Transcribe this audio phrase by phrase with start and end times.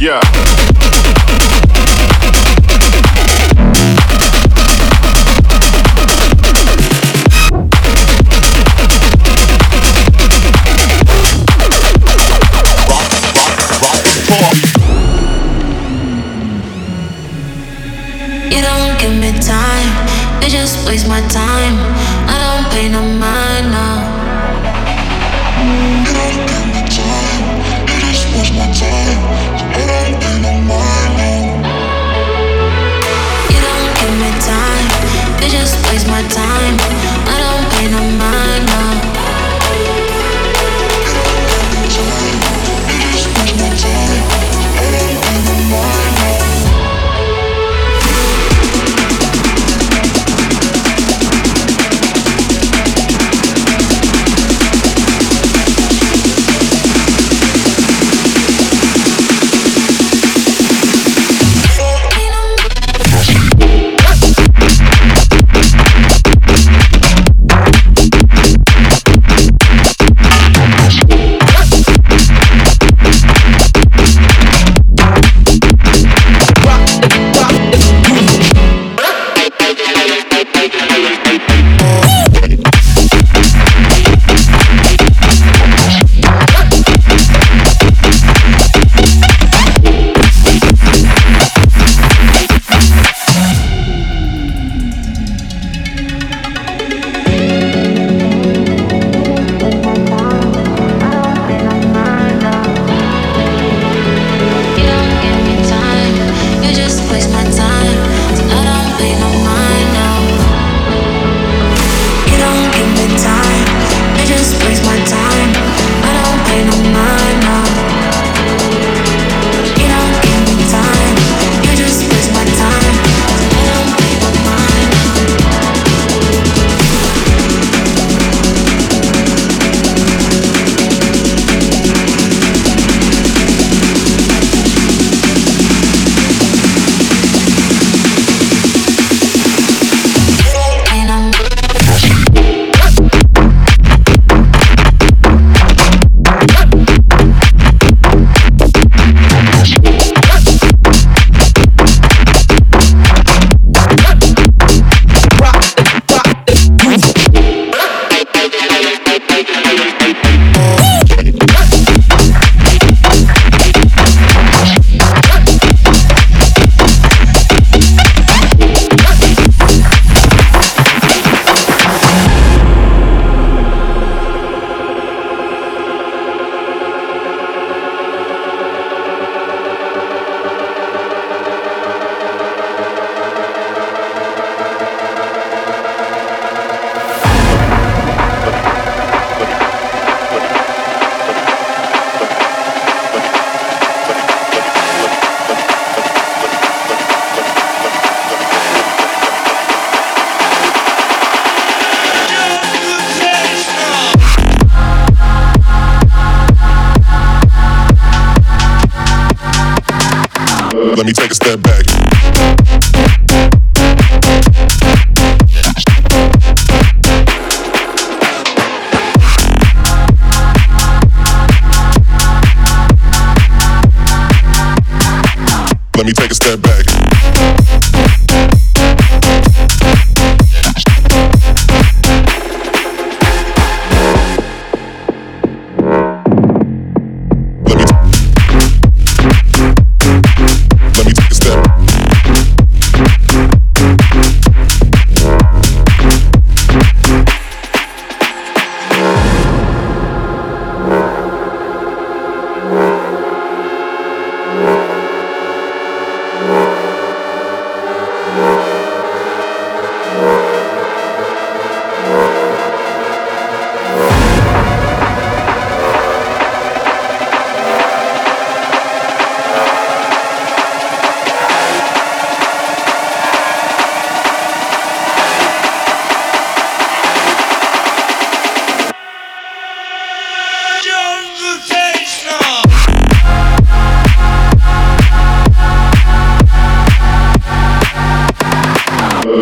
[0.00, 0.59] Yeah.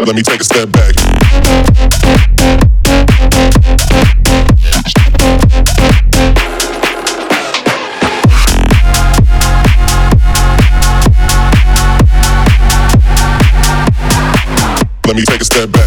[0.09, 0.95] Let me take a step back.
[15.05, 15.78] Let me take a step back.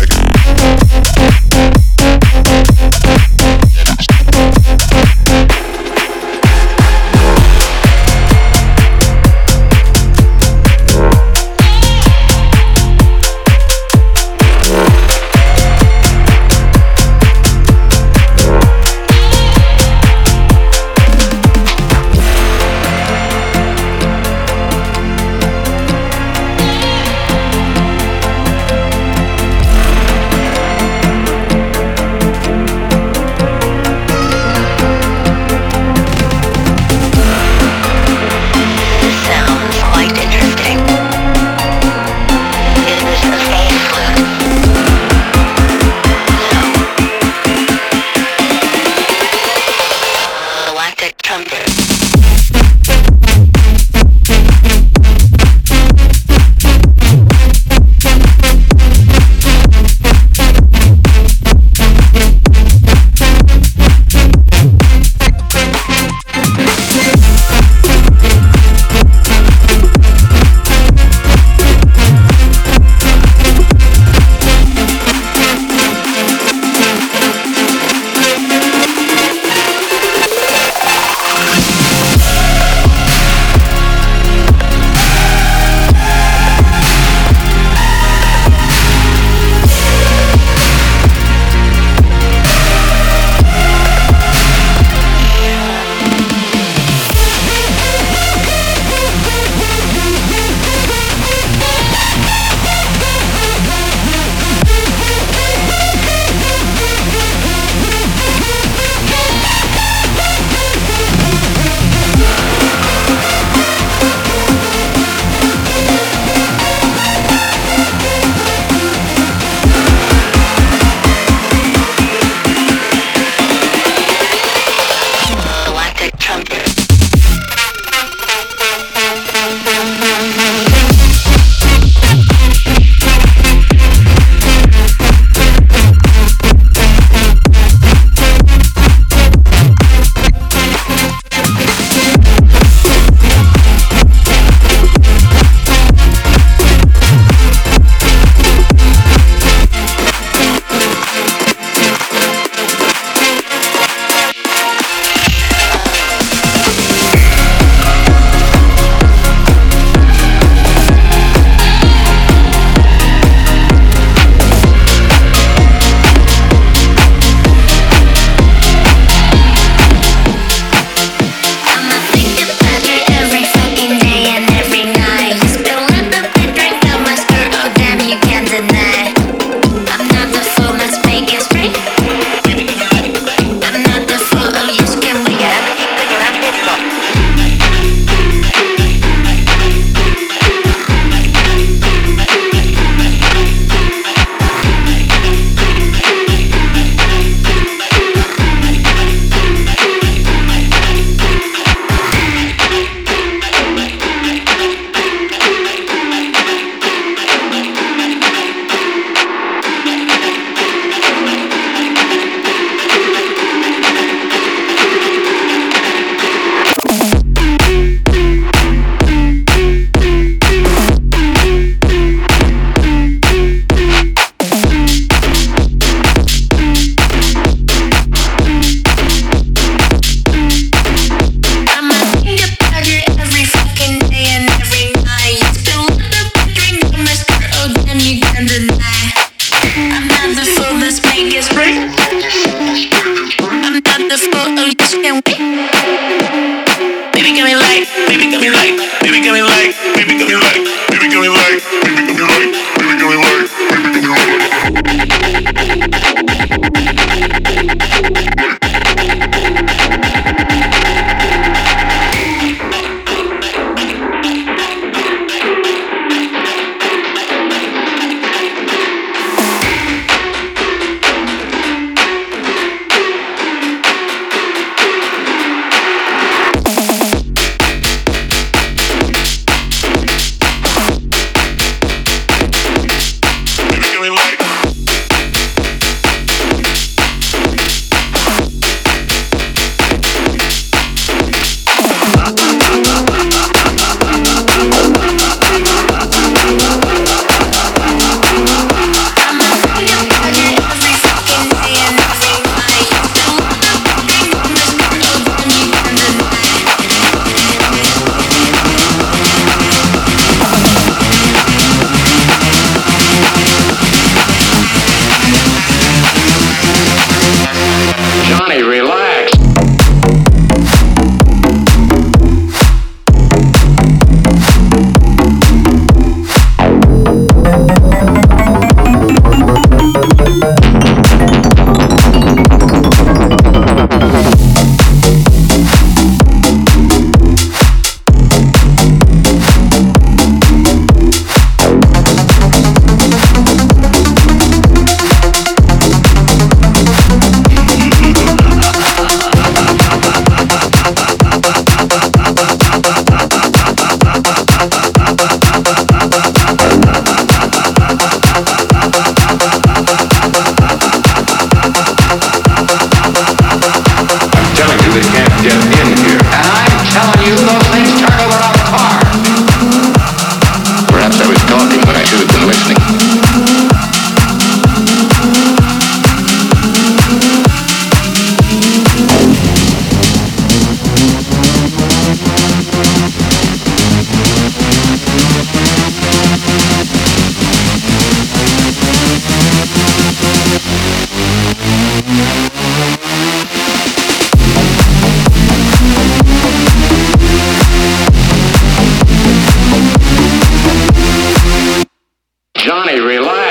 [402.63, 403.50] Johnny, relax.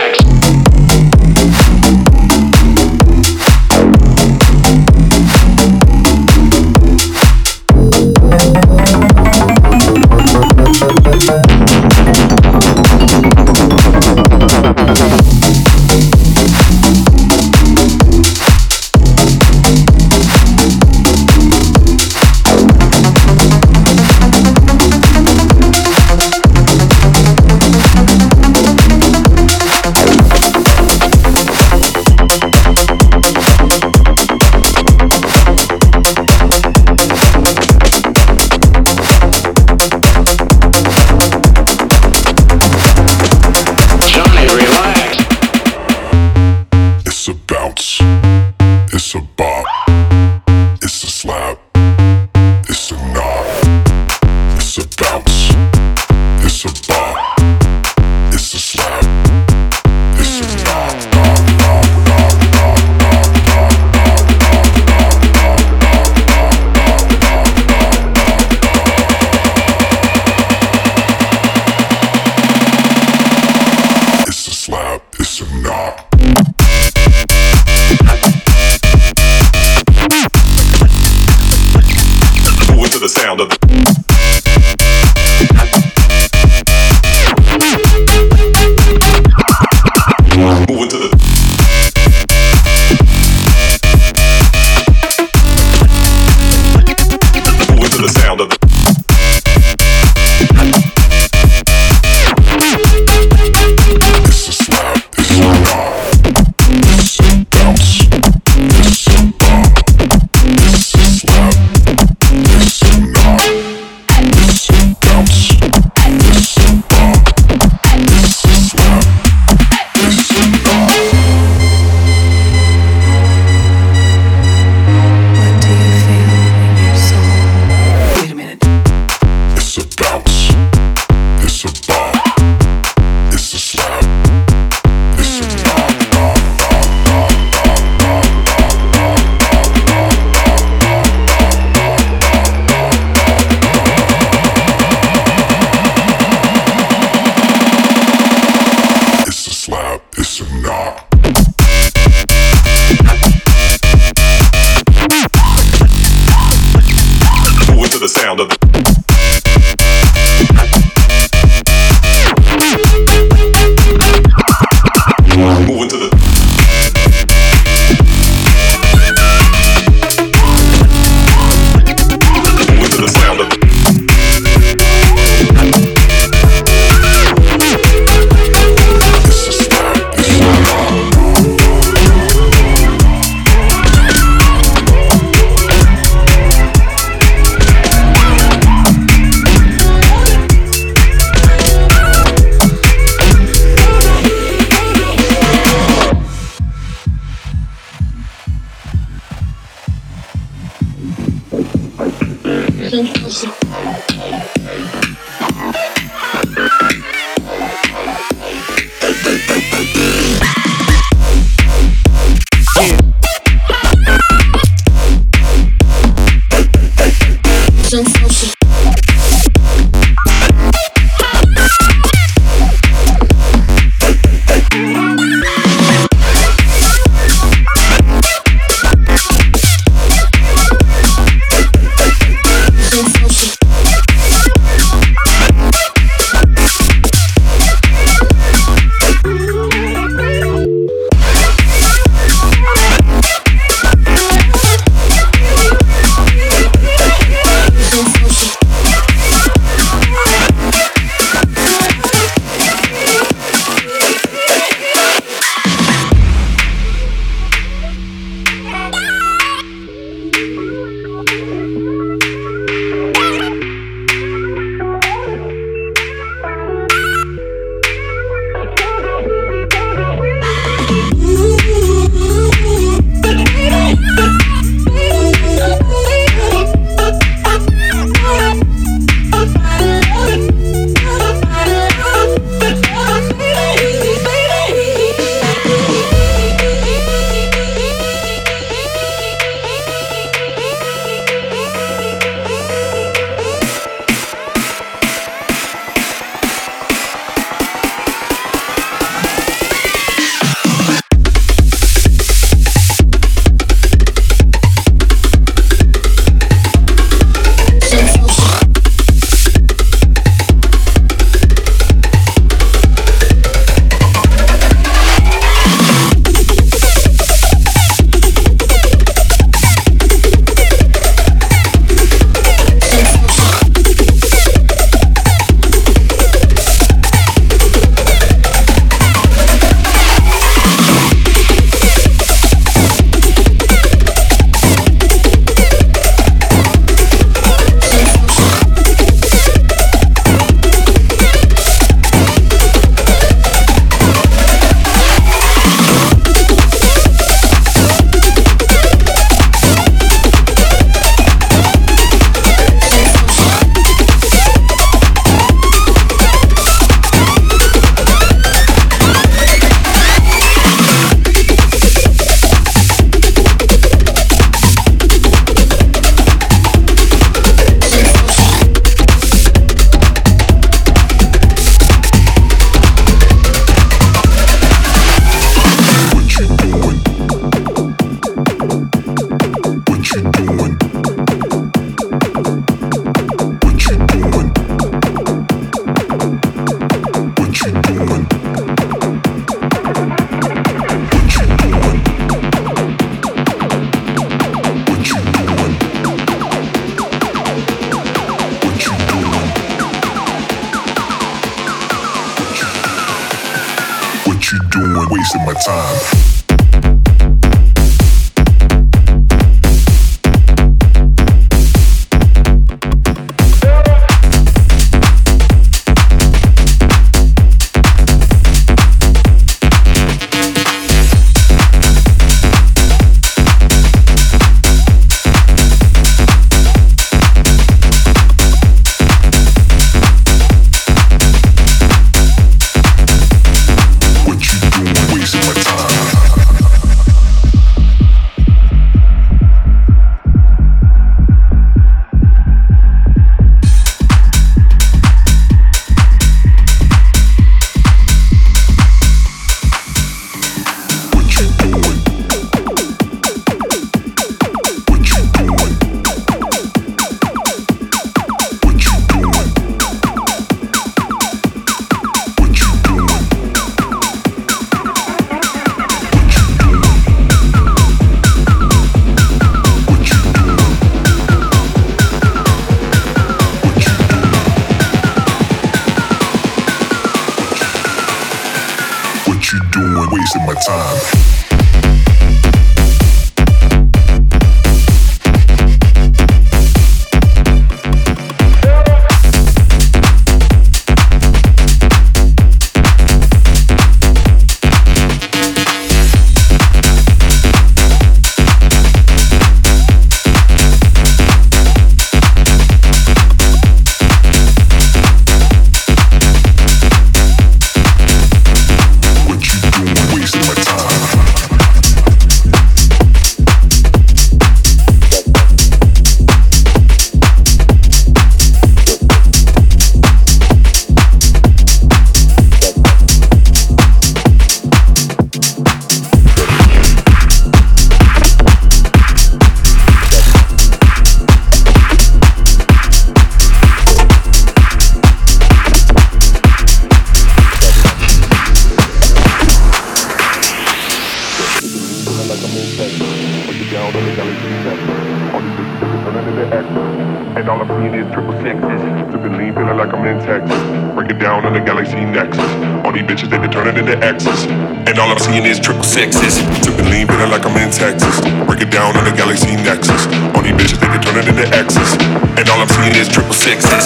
[556.00, 556.40] fixes.
[556.64, 558.20] Took the lean, feeling like I'm in Texas.
[558.48, 560.06] Break it down on the galaxy nexus.
[560.32, 561.92] On these bitches, they can turn it into X's.
[562.40, 563.84] And all I'm seeing is triple sixes.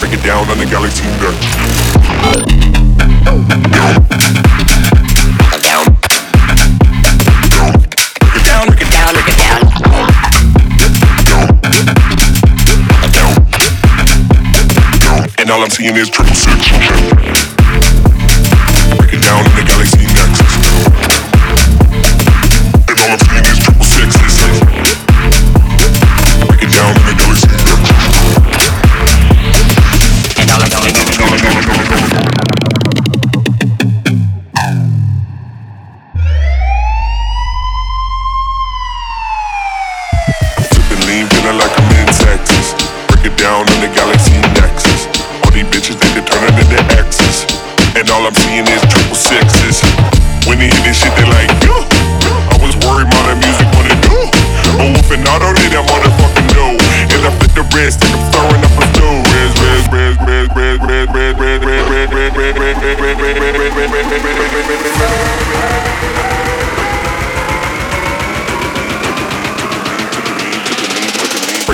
[0.00, 1.48] Break it down on the galaxy nexus.
[15.58, 17.37] all I'm seeing is triple six.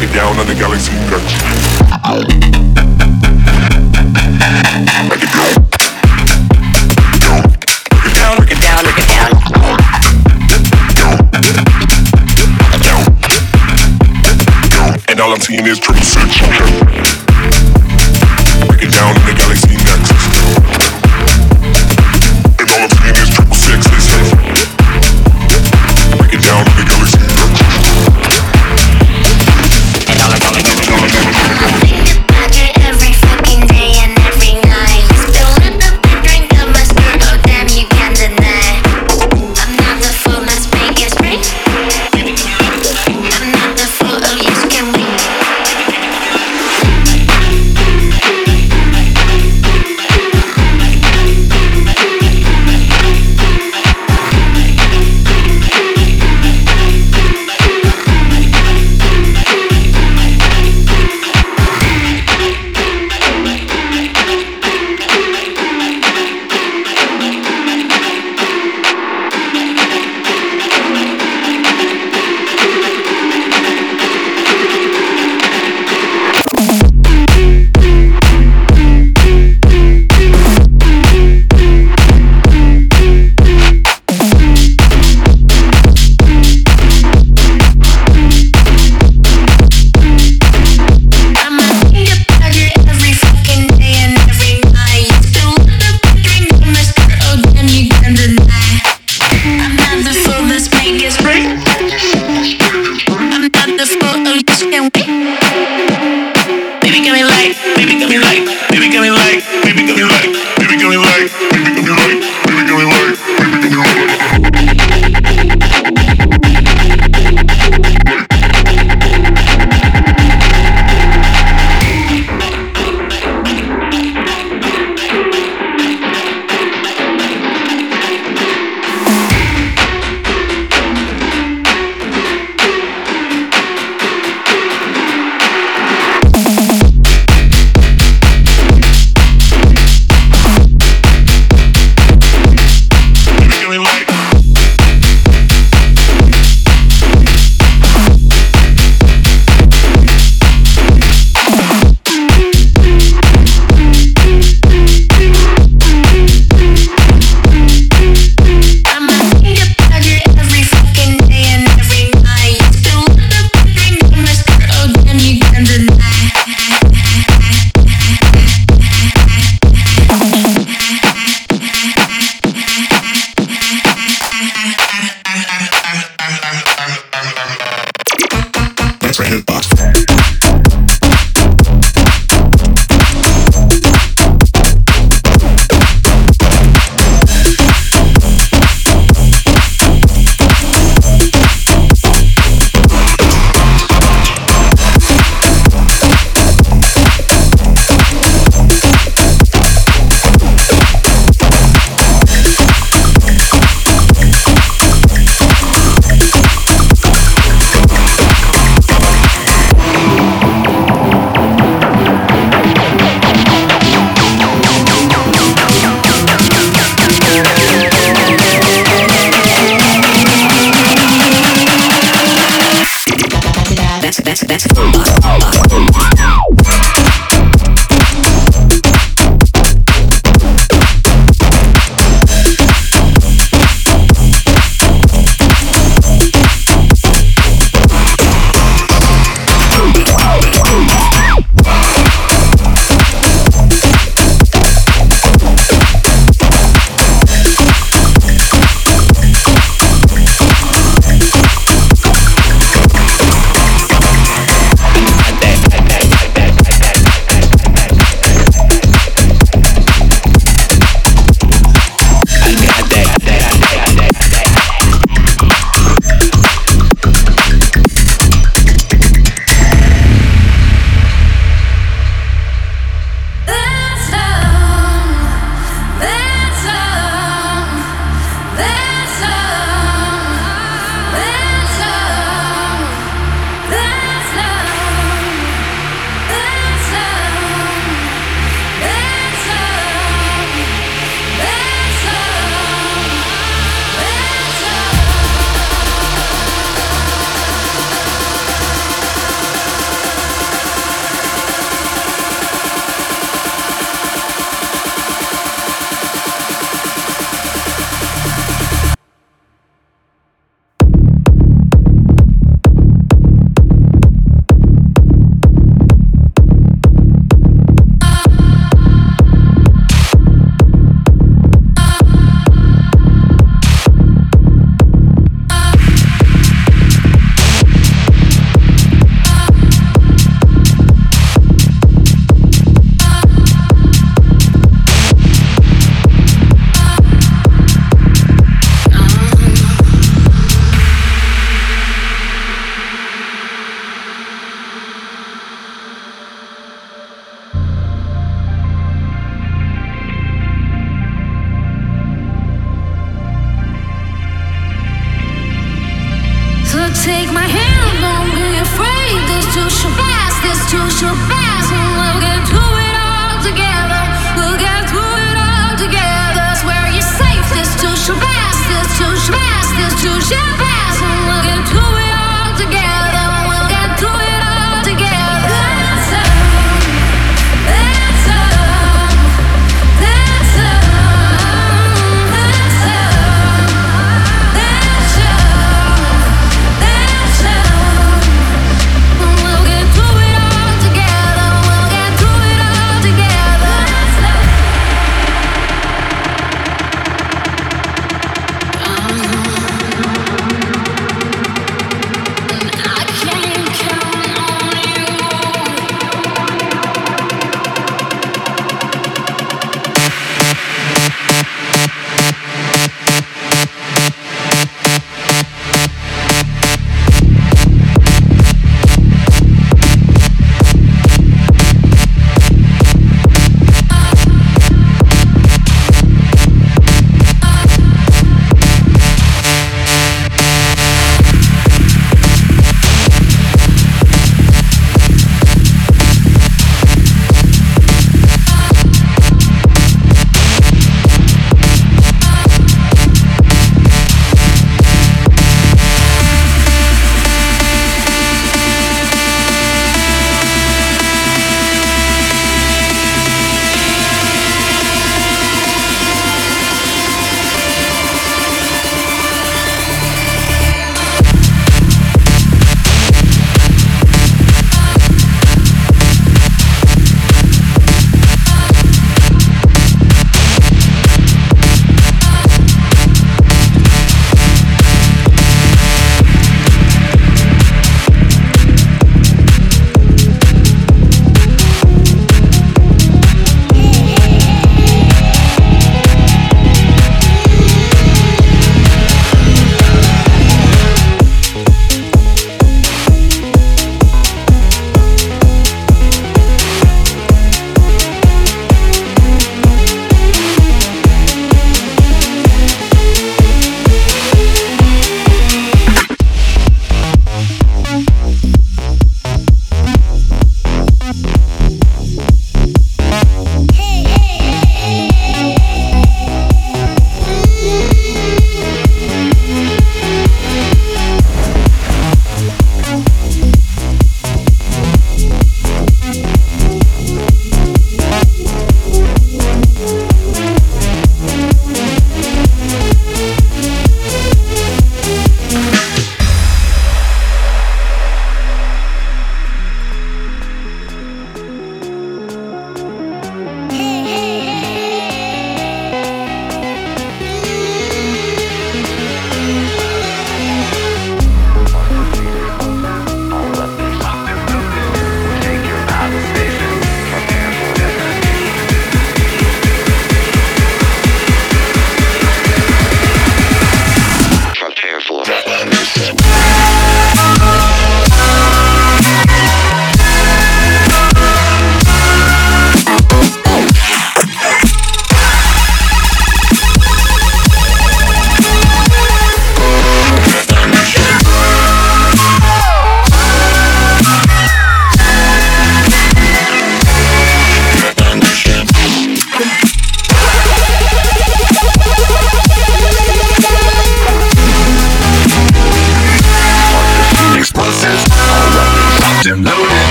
[0.00, 1.36] Got it down on the galaxy touch.
[5.10, 5.60] Break it down.
[15.20, 16.40] all I'm seeing is triple six.
[18.66, 19.39] Break it down.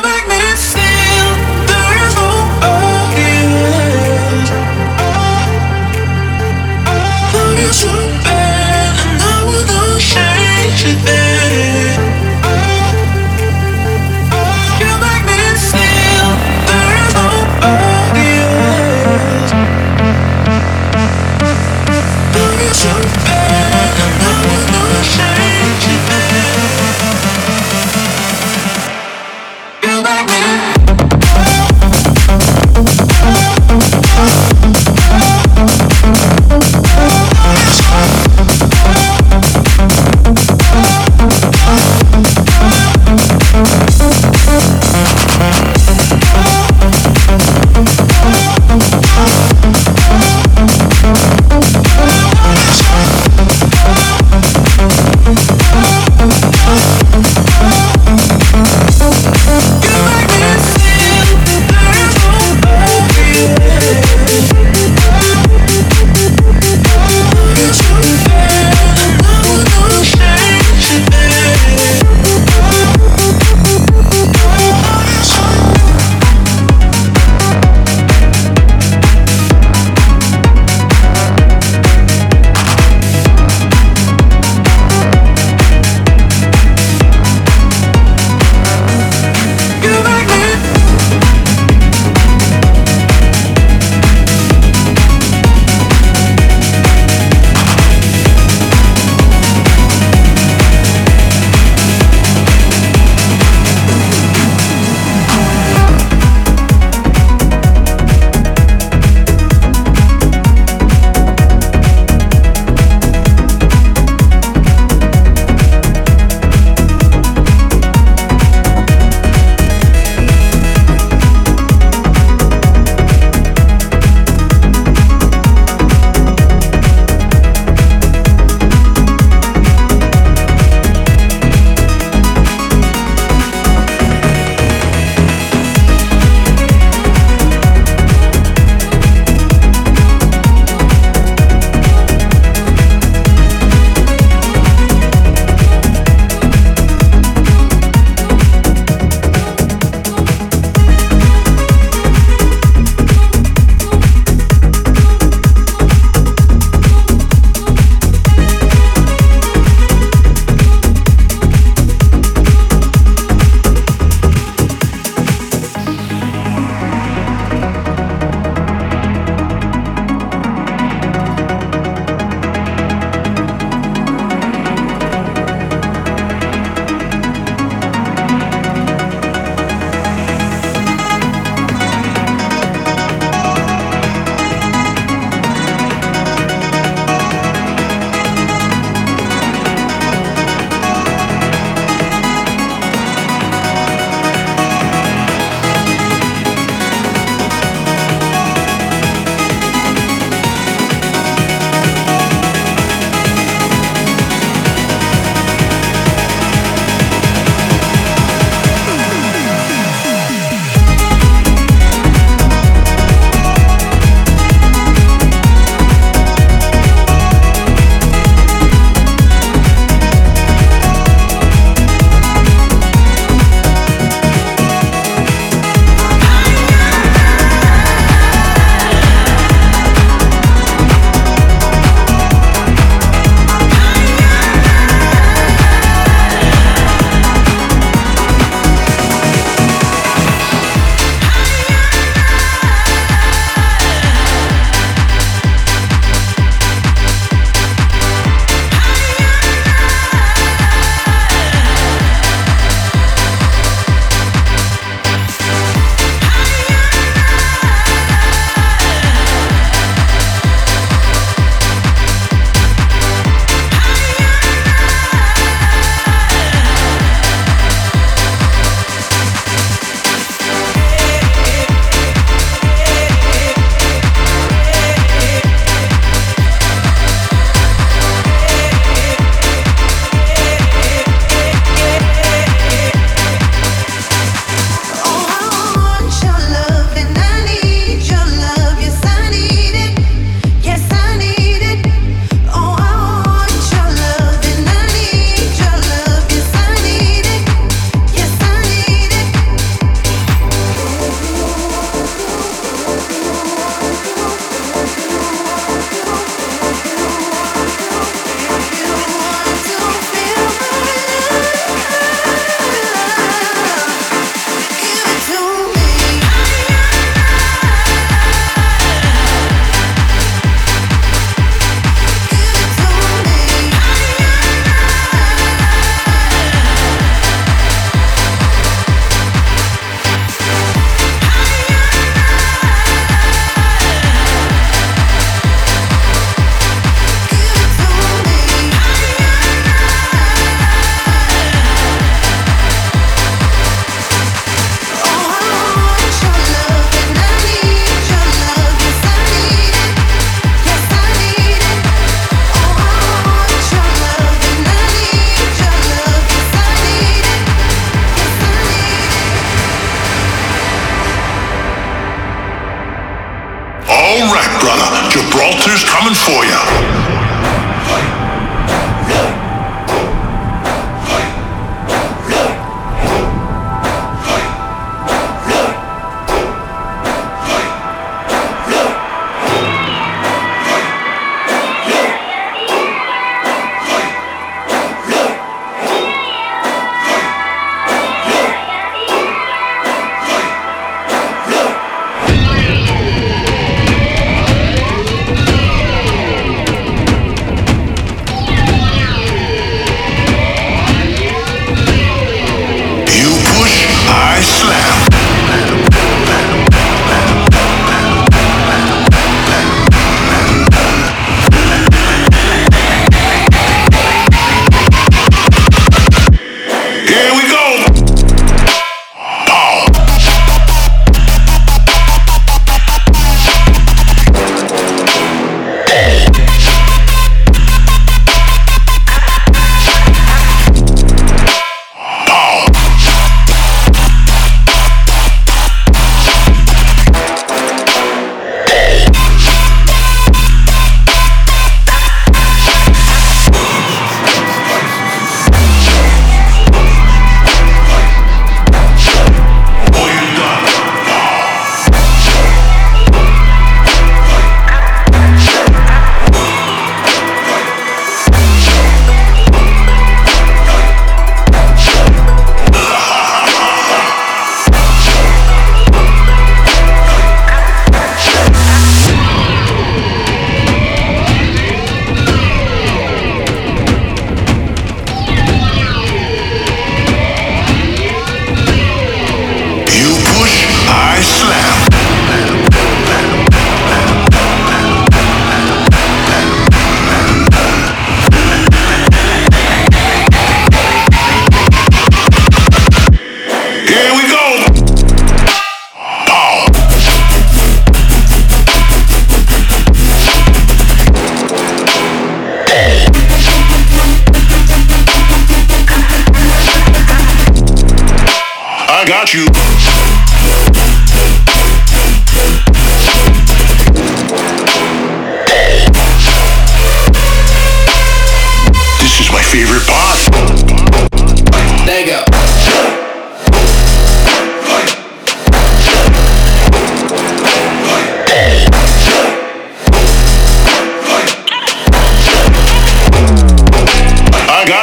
[0.00, 0.37] make me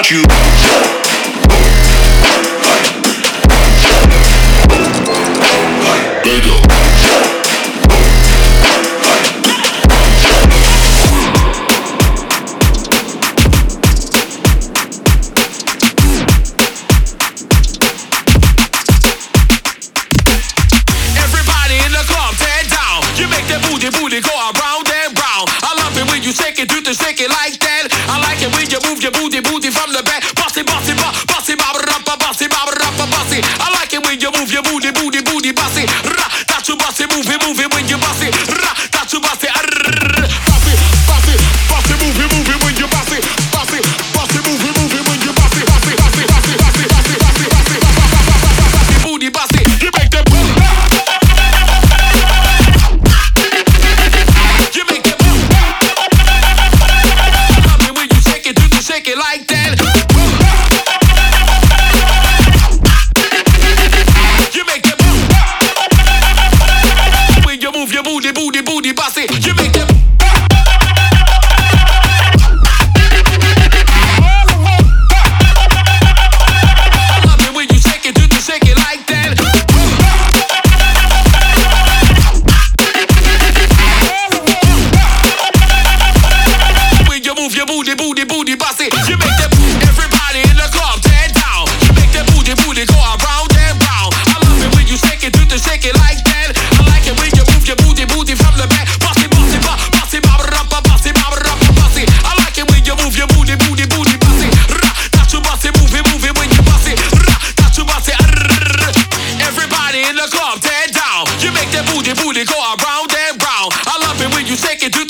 [0.08, 0.55] Shoot.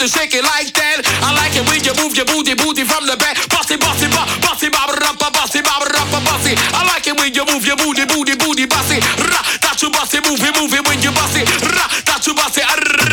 [0.05, 1.01] to shake it like that.
[1.25, 3.41] I like it when you move your booty, booty from the back.
[3.49, 6.53] Bossy, bossy, ba, bossy, ba, ba, bossy, ba, ba, bossy.
[6.77, 9.01] I like it when you move your booty, booty, booty, bossy.
[9.17, 11.41] Ra, that you bossy, move it, move it when you bossy.
[11.73, 13.04] Ra, that you bossy.